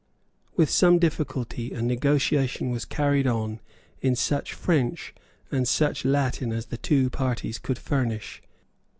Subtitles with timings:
[0.55, 3.59] With some difficulty a negotiation was carried on
[4.01, 5.13] in such French
[5.51, 8.41] and such Latin as the two parties could furnish.